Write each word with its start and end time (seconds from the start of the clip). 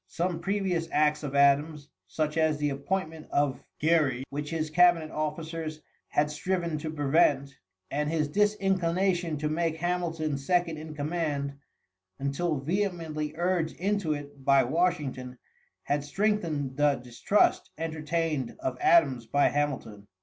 Some 0.07 0.39
previous 0.39 0.87
acts 0.91 1.21
of 1.21 1.35
Adams, 1.35 1.89
such 2.07 2.35
as 2.35 2.57
the 2.57 2.71
appointment 2.71 3.27
of 3.29 3.61
Gerry, 3.77 4.23
which 4.31 4.49
his 4.49 4.71
cabinet 4.71 5.11
officers 5.11 5.79
had 6.07 6.31
striven 6.31 6.79
to 6.79 6.89
prevent, 6.89 7.55
and 7.91 8.09
his 8.09 8.27
disinclination 8.27 9.37
to 9.37 9.47
make 9.47 9.77
Hamilton 9.77 10.39
second 10.39 10.77
in 10.79 10.95
command, 10.95 11.59
until 12.17 12.57
vehemently 12.57 13.33
urged 13.37 13.75
into 13.75 14.13
it 14.13 14.43
by 14.43 14.63
Washington, 14.63 15.37
had 15.83 16.03
strengthened 16.03 16.77
the 16.77 16.95
distrust 16.95 17.69
entertained 17.77 18.55
of 18.59 18.79
Adams 18.81 19.27
by 19.27 19.49
Hamilton. 19.49 20.07